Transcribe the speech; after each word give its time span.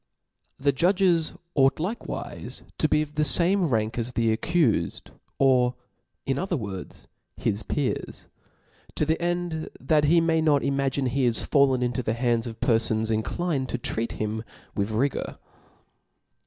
The 0.57 0.71
judges 0.71 1.33
ought 1.53 1.75
likewife 1.79 2.63
to 2.79 2.89
be 2.89 3.03
of 3.03 3.13
the 3.13 3.23
fame 3.23 3.65
rank 3.67 3.99
as 3.99 4.13
the 4.13 4.35
accufed^ 4.35 5.11
or 5.37 5.75
in 6.25 6.39
other 6.39 6.57
words, 6.57 7.07
his 7.37 7.61
peers; 7.61 8.27
to 8.95 9.05
the 9.05 9.21
end 9.21 9.69
that 9.79 10.05
he 10.05 10.19
may 10.19 10.41
not 10.41 10.63
imagine 10.63 11.05
he 11.05 11.25
is 11.27 11.45
fallen 11.45 11.83
into 11.83 12.01
the 12.01 12.13
hands 12.15 12.47
of 12.47 12.59
perfons 12.59 13.11
inclined 13.11 13.69
to 13.69 13.77
treat 13.77 14.13
him 14.13 14.43
with 14.73 14.89
rigour. 14.89 15.37